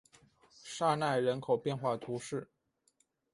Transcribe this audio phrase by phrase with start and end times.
[0.63, 2.49] 沙奈人口变化图示